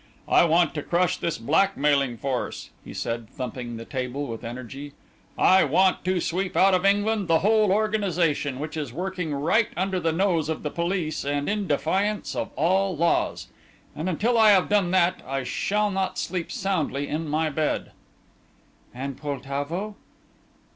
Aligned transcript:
I 0.27 0.45
want 0.45 0.73
to 0.73 0.81
crush 0.81 1.17
this 1.17 1.37
blackmailing 1.37 2.17
force," 2.17 2.71
he 2.83 2.91
said, 2.91 3.29
thumping 3.29 3.77
the 3.77 3.85
table 3.85 4.25
with 4.25 4.43
energy; 4.43 4.93
"I 5.37 5.63
want 5.63 6.03
to 6.05 6.19
sweep 6.19 6.57
out 6.57 6.73
of 6.73 6.83
England 6.87 7.27
the 7.27 7.41
whole 7.41 7.71
organization 7.71 8.57
which 8.57 8.75
is 8.75 8.91
working 8.91 9.31
right 9.31 9.67
under 9.77 9.99
the 9.99 10.11
nose 10.11 10.49
of 10.49 10.63
the 10.63 10.71
police 10.71 11.23
and 11.23 11.47
in 11.47 11.67
defiance 11.67 12.35
of 12.35 12.49
all 12.55 12.97
laws; 12.97 13.45
and 13.95 14.09
until 14.09 14.39
I 14.39 14.49
have 14.49 14.69
done 14.69 14.89
that, 14.89 15.21
I 15.23 15.43
shall 15.43 15.91
not 15.91 16.17
sleep 16.17 16.51
soundly 16.51 17.07
in 17.07 17.27
my 17.29 17.51
bed." 17.51 17.91
"And 18.95 19.17
Poltavo?" 19.21 19.97